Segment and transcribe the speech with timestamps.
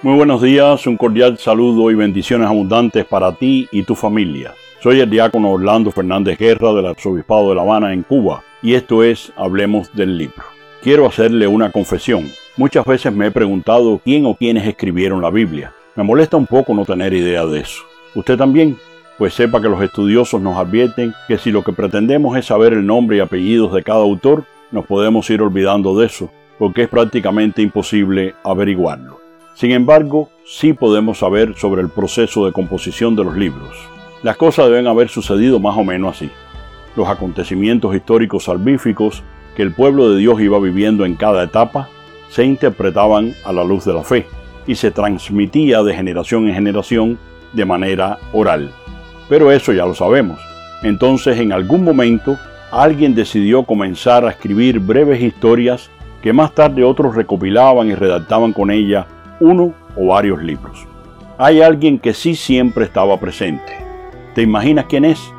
[0.00, 4.54] Muy buenos días, un cordial saludo y bendiciones abundantes para ti y tu familia.
[4.80, 9.02] Soy el diácono Orlando Fernández Guerra del Arzobispado de La Habana en Cuba y esto
[9.02, 10.44] es Hablemos del libro.
[10.82, 12.30] Quiero hacerle una confesión.
[12.56, 15.74] Muchas veces me he preguntado quién o quiénes escribieron la Biblia.
[15.96, 17.82] Me molesta un poco no tener idea de eso.
[18.14, 18.78] ¿Usted también?
[19.18, 22.86] Pues sepa que los estudiosos nos advierten que si lo que pretendemos es saber el
[22.86, 27.62] nombre y apellidos de cada autor, nos podemos ir olvidando de eso, porque es prácticamente
[27.62, 29.27] imposible averiguarlo.
[29.58, 33.76] Sin embargo, sí podemos saber sobre el proceso de composición de los libros.
[34.22, 36.30] Las cosas deben haber sucedido más o menos así.
[36.94, 39.24] Los acontecimientos históricos salvíficos
[39.56, 41.88] que el pueblo de Dios iba viviendo en cada etapa
[42.28, 44.26] se interpretaban a la luz de la fe
[44.68, 47.18] y se transmitía de generación en generación
[47.52, 48.70] de manera oral.
[49.28, 50.38] Pero eso ya lo sabemos.
[50.84, 52.38] Entonces en algún momento
[52.70, 55.90] alguien decidió comenzar a escribir breves historias
[56.22, 59.08] que más tarde otros recopilaban y redactaban con ella
[59.40, 60.86] uno o varios libros.
[61.38, 63.72] Hay alguien que sí siempre estaba presente.
[64.34, 65.32] ¿Te imaginas quién es?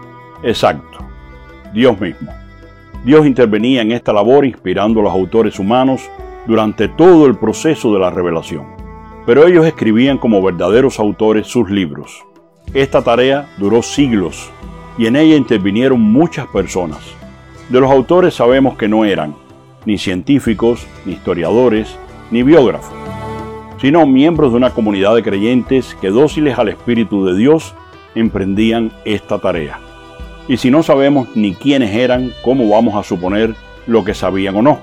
[0.44, 1.00] Exacto,
[1.74, 2.32] Dios mismo.
[3.04, 6.10] Dios intervenía en esta labor inspirando a los autores humanos
[6.48, 8.66] durante todo el proceso de la revelación.
[9.26, 12.24] Pero ellos escribían como verdaderos autores sus libros.
[12.74, 14.50] Esta tarea duró siglos
[14.98, 17.00] y en ella intervinieron muchas personas.
[17.70, 19.36] De los autores sabemos que no eran
[19.86, 21.96] ni científicos, ni historiadores,
[22.32, 22.99] ni biógrafos
[23.82, 27.74] sino miembros de una comunidad de creyentes que dóciles al Espíritu de Dios
[28.16, 29.80] emprendían esta tarea.
[30.48, 33.56] Y si no sabemos ni quiénes eran, ¿cómo vamos a suponer
[33.88, 34.80] lo que sabían o no?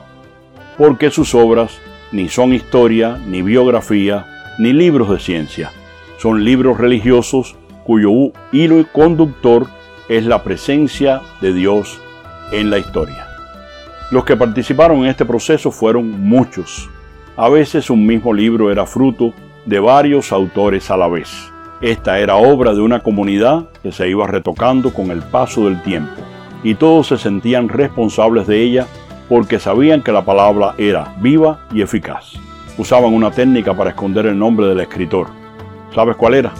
[0.78, 1.78] Porque sus obras
[2.12, 4.27] ni son historia, ni biografía,
[4.58, 5.72] ni libros de ciencia.
[6.19, 9.67] Son libros religiosos cuyo hilo y conductor
[10.08, 12.00] es la presencia de Dios
[12.52, 13.27] en la historia.
[14.11, 16.89] Los que participaron en este proceso fueron muchos,
[17.37, 19.34] a veces un mismo libro era fruto
[19.67, 21.53] de varios autores a la vez.
[21.83, 26.23] Esta era obra de una comunidad que se iba retocando con el paso del tiempo,
[26.62, 28.86] y todos se sentían responsables de ella
[29.29, 32.33] porque sabían que la palabra era viva y eficaz.
[32.79, 35.29] Usaban una técnica para esconder el nombre del escritor.
[35.95, 36.53] ¿Sabes cuál era?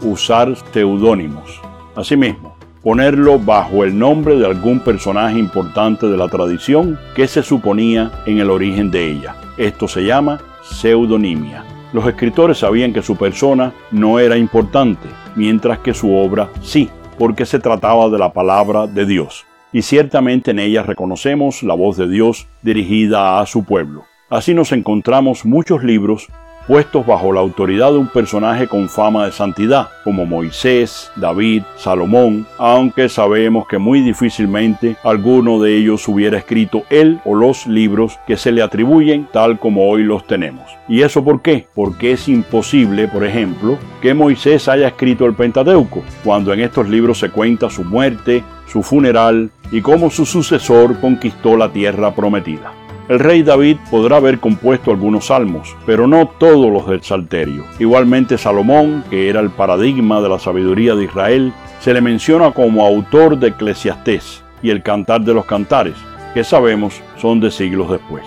[0.00, 1.60] Usar seudónimos.
[1.94, 8.12] Asimismo, ponerlo bajo el nombre de algún personaje importante de la tradición que se suponía
[8.26, 9.34] en el origen de ella.
[9.56, 11.64] Esto se llama pseudonimia.
[11.92, 17.46] Los escritores sabían que su persona no era importante, mientras que su obra sí, porque
[17.46, 19.46] se trataba de la palabra de Dios.
[19.72, 24.04] Y ciertamente en ella reconocemos la voz de Dios dirigida a su pueblo.
[24.28, 26.28] Así nos encontramos muchos libros
[26.66, 32.46] puestos bajo la autoridad de un personaje con fama de santidad, como Moisés, David, Salomón,
[32.58, 38.36] aunque sabemos que muy difícilmente alguno de ellos hubiera escrito él o los libros que
[38.36, 40.64] se le atribuyen tal como hoy los tenemos.
[40.88, 41.66] ¿Y eso por qué?
[41.74, 47.18] Porque es imposible, por ejemplo, que Moisés haya escrito el Pentateuco, cuando en estos libros
[47.18, 52.72] se cuenta su muerte, su funeral y cómo su sucesor conquistó la tierra prometida.
[53.08, 57.62] El rey David podrá haber compuesto algunos salmos, pero no todos los del Salterio.
[57.78, 62.84] Igualmente Salomón, que era el paradigma de la sabiduría de Israel, se le menciona como
[62.84, 65.94] autor de Eclesiastés y el Cantar de los Cantares,
[66.34, 68.24] que sabemos son de siglos después.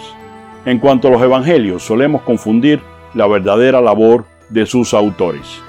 [0.66, 2.80] En cuanto a los evangelios, solemos confundir
[3.14, 5.62] la verdadera labor de sus autores.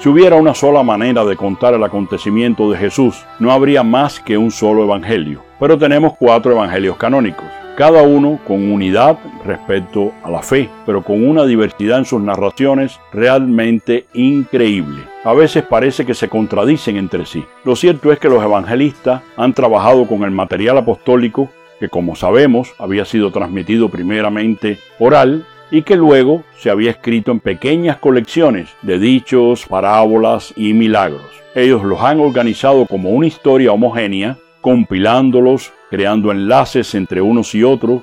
[0.00, 4.36] Si hubiera una sola manera de contar el acontecimiento de Jesús, no habría más que
[4.36, 7.46] un solo evangelio, pero tenemos cuatro evangelios canónicos
[7.78, 12.98] cada uno con unidad respecto a la fe, pero con una diversidad en sus narraciones
[13.12, 15.04] realmente increíble.
[15.22, 17.44] A veces parece que se contradicen entre sí.
[17.62, 22.74] Lo cierto es que los evangelistas han trabajado con el material apostólico que como sabemos
[22.80, 28.98] había sido transmitido primeramente oral y que luego se había escrito en pequeñas colecciones de
[28.98, 31.30] dichos, parábolas y milagros.
[31.54, 38.02] Ellos los han organizado como una historia homogénea, compilándolos creando enlaces entre unos y otros,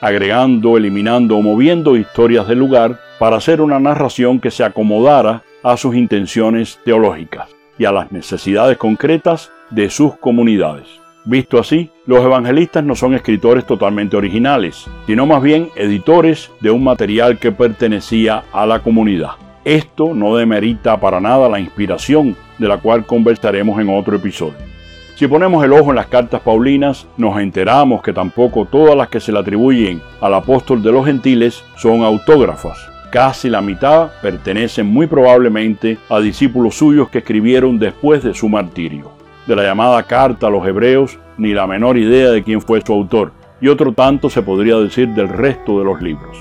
[0.00, 5.76] agregando, eliminando o moviendo historias del lugar para hacer una narración que se acomodara a
[5.76, 7.48] sus intenciones teológicas
[7.78, 10.86] y a las necesidades concretas de sus comunidades.
[11.24, 16.82] Visto así, los evangelistas no son escritores totalmente originales, sino más bien editores de un
[16.82, 19.32] material que pertenecía a la comunidad.
[19.64, 24.69] Esto no demerita para nada la inspiración de la cual conversaremos en otro episodio.
[25.16, 29.20] Si ponemos el ojo en las cartas paulinas, nos enteramos que tampoco todas las que
[29.20, 32.78] se le atribuyen al apóstol de los gentiles son autógrafas.
[33.10, 39.10] Casi la mitad pertenecen muy probablemente a discípulos suyos que escribieron después de su martirio.
[39.46, 42.92] De la llamada carta a los hebreos, ni la menor idea de quién fue su
[42.92, 46.36] autor, y otro tanto se podría decir del resto de los libros.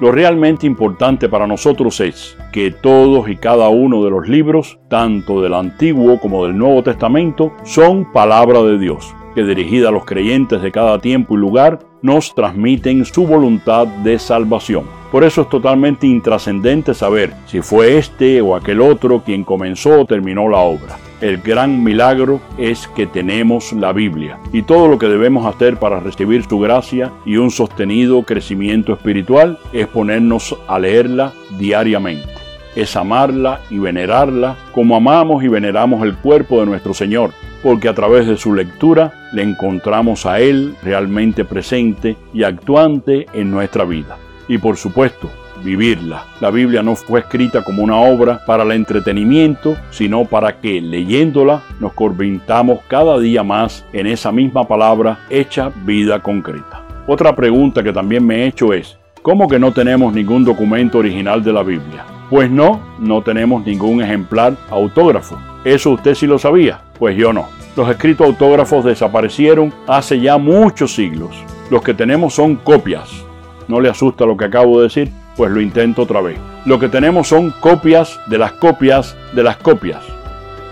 [0.00, 5.40] Lo realmente importante para nosotros es que todos y cada uno de los libros, tanto
[5.40, 10.62] del Antiguo como del Nuevo Testamento, son palabra de Dios, que dirigida a los creyentes
[10.62, 14.84] de cada tiempo y lugar, nos transmiten su voluntad de salvación.
[15.12, 20.06] Por eso es totalmente intrascendente saber si fue este o aquel otro quien comenzó o
[20.06, 20.96] terminó la obra.
[21.20, 26.00] El gran milagro es que tenemos la Biblia y todo lo que debemos hacer para
[26.00, 32.28] recibir su gracia y un sostenido crecimiento espiritual es ponernos a leerla diariamente.
[32.74, 37.30] Es amarla y venerarla como amamos y veneramos el cuerpo de nuestro Señor,
[37.62, 43.50] porque a través de su lectura le encontramos a Él realmente presente y actuante en
[43.50, 44.18] nuestra vida
[44.48, 45.30] y por supuesto
[45.64, 46.24] vivirla.
[46.40, 51.62] La Biblia no fue escrita como una obra para el entretenimiento, sino para que leyéndola
[51.80, 56.82] nos convirtamos cada día más en esa misma palabra hecha vida concreta.
[57.06, 61.42] Otra pregunta que también me he hecho es, ¿cómo que no tenemos ningún documento original
[61.42, 62.04] de la Biblia?
[62.30, 65.38] Pues no, no tenemos ningún ejemplar autógrafo.
[65.64, 66.80] ¿Eso usted sí lo sabía?
[66.98, 67.46] Pues yo no.
[67.76, 71.34] Los escritos autógrafos desaparecieron hace ya muchos siglos.
[71.70, 73.24] Los que tenemos son copias,
[73.68, 75.10] ¿No le asusta lo que acabo de decir?
[75.36, 76.38] Pues lo intento otra vez.
[76.64, 80.02] Lo que tenemos son copias de las copias de las copias.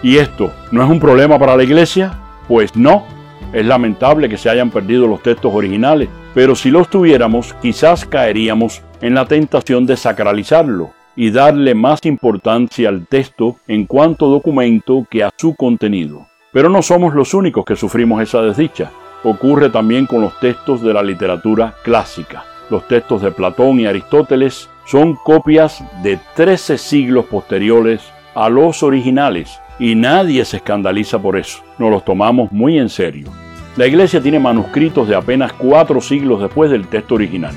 [0.03, 2.19] ¿Y esto no es un problema para la iglesia?
[2.49, 3.05] Pues no.
[3.53, 8.81] Es lamentable que se hayan perdido los textos originales, pero si los tuviéramos, quizás caeríamos
[9.03, 15.23] en la tentación de sacralizarlo y darle más importancia al texto en cuanto documento que
[15.23, 16.27] a su contenido.
[16.53, 18.91] Pero no somos los únicos que sufrimos esa desdicha.
[19.23, 22.45] Ocurre también con los textos de la literatura clásica.
[22.73, 28.01] Los textos de Platón y Aristóteles son copias de 13 siglos posteriores
[28.35, 31.63] a los originales y nadie se escandaliza por eso.
[31.77, 33.29] Nos los tomamos muy en serio.
[33.77, 37.55] La iglesia tiene manuscritos de apenas cuatro siglos después del texto original.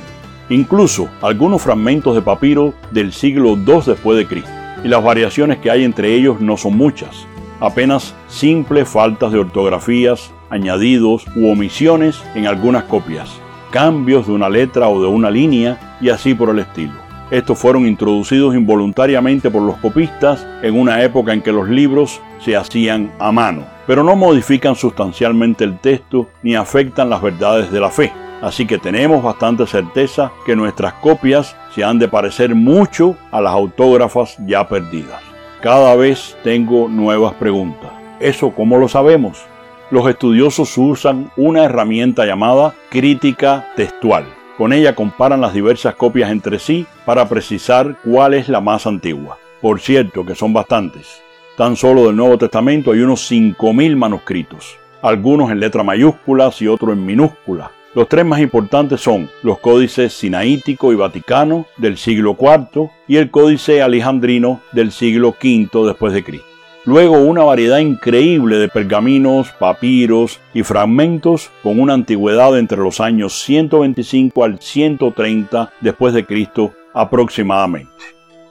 [0.49, 4.51] Incluso algunos fragmentos de papiro del siglo II después de Cristo.
[4.83, 7.25] Y las variaciones que hay entre ellos no son muchas.
[7.61, 13.39] Apenas simples faltas de ortografías, añadidos u omisiones en algunas copias
[13.75, 16.93] cambios de una letra o de una línea y así por el estilo.
[17.29, 22.55] Estos fueron introducidos involuntariamente por los copistas en una época en que los libros se
[22.55, 27.89] hacían a mano, pero no modifican sustancialmente el texto ni afectan las verdades de la
[27.89, 28.13] fe.
[28.41, 33.51] Así que tenemos bastante certeza que nuestras copias se han de parecer mucho a las
[33.51, 35.21] autógrafas ya perdidas.
[35.61, 37.91] Cada vez tengo nuevas preguntas.
[38.21, 39.45] ¿Eso cómo lo sabemos?
[39.91, 44.25] Los estudiosos usan una herramienta llamada crítica textual.
[44.57, 49.37] Con ella comparan las diversas copias entre sí para precisar cuál es la más antigua.
[49.61, 51.21] Por cierto, que son bastantes.
[51.57, 56.93] Tan solo del Nuevo Testamento hay unos 5.000 manuscritos, algunos en letra mayúsculas y otros
[56.93, 57.69] en minúsculas.
[57.93, 63.31] Los tres más importantes son los códices sinaítico y vaticano del siglo IV y el
[63.31, 66.54] códice alejandrino del siglo V después de Cristo.
[66.85, 73.41] Luego una variedad increíble de pergaminos, papiros y fragmentos con una antigüedad entre los años
[73.41, 77.89] 125 al 130 después de Cristo aproximadamente.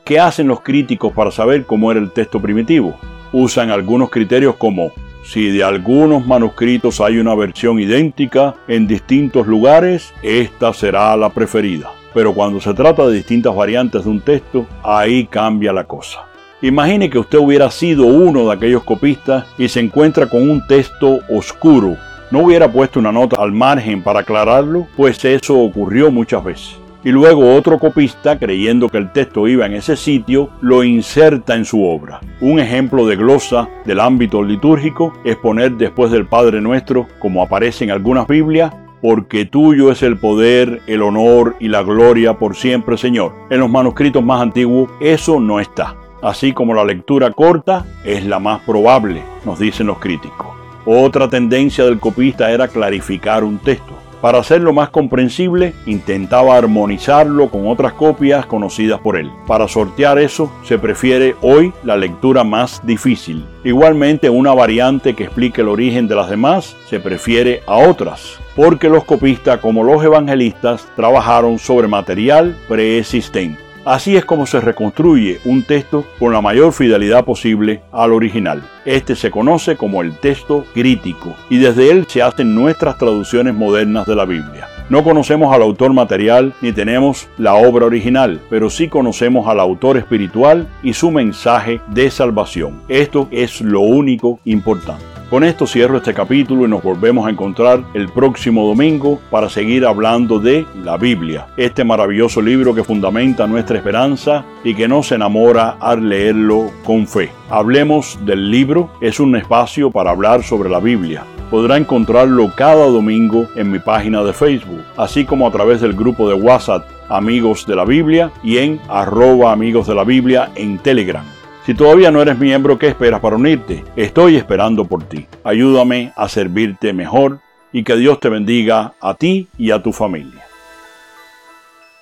[0.04, 2.98] ¿Qué hacen los críticos para saber cómo era el texto primitivo?
[3.32, 4.90] Usan algunos criterios como
[5.22, 11.92] si de algunos manuscritos hay una versión idéntica en distintos lugares, esta será la preferida.
[12.12, 16.33] Pero cuando se trata de distintas variantes de un texto, ahí cambia la cosa.
[16.64, 21.18] Imagine que usted hubiera sido uno de aquellos copistas y se encuentra con un texto
[21.28, 21.98] oscuro.
[22.30, 24.86] ¿No hubiera puesto una nota al margen para aclararlo?
[24.96, 26.78] Pues eso ocurrió muchas veces.
[27.04, 31.66] Y luego otro copista, creyendo que el texto iba en ese sitio, lo inserta en
[31.66, 32.20] su obra.
[32.40, 37.84] Un ejemplo de glosa del ámbito litúrgico es poner después del Padre Nuestro, como aparece
[37.84, 38.72] en algunas Biblias,
[39.02, 43.34] porque tuyo es el poder, el honor y la gloria por siempre, Señor.
[43.50, 48.38] En los manuscritos más antiguos eso no está así como la lectura corta es la
[48.38, 50.48] más probable, nos dicen los críticos.
[50.86, 53.92] Otra tendencia del copista era clarificar un texto.
[54.22, 59.30] Para hacerlo más comprensible, intentaba armonizarlo con otras copias conocidas por él.
[59.46, 63.44] Para sortear eso, se prefiere hoy la lectura más difícil.
[63.64, 68.88] Igualmente, una variante que explique el origen de las demás se prefiere a otras, porque
[68.88, 73.62] los copistas, como los evangelistas, trabajaron sobre material preexistente.
[73.84, 78.62] Así es como se reconstruye un texto con la mayor fidelidad posible al original.
[78.86, 84.06] Este se conoce como el texto crítico y desde él se hacen nuestras traducciones modernas
[84.06, 84.68] de la Biblia.
[84.88, 89.98] No conocemos al autor material ni tenemos la obra original, pero sí conocemos al autor
[89.98, 92.80] espiritual y su mensaje de salvación.
[92.88, 95.13] Esto es lo único importante.
[95.34, 99.84] Con esto cierro este capítulo y nos volvemos a encontrar el próximo domingo para seguir
[99.84, 105.70] hablando de la Biblia, este maravilloso libro que fundamenta nuestra esperanza y que nos enamora
[105.80, 107.32] al leerlo con fe.
[107.50, 111.24] Hablemos del libro es un espacio para hablar sobre la Biblia.
[111.50, 116.28] Podrá encontrarlo cada domingo en mi página de Facebook, así como a través del grupo
[116.28, 121.33] de WhatsApp Amigos de la Biblia y en arroba amigos de la Biblia en Telegram.
[121.64, 123.82] Si todavía no eres miembro, ¿qué esperas para unirte?
[123.96, 125.26] Estoy esperando por ti.
[125.44, 127.40] Ayúdame a servirte mejor
[127.72, 130.43] y que Dios te bendiga a ti y a tu familia.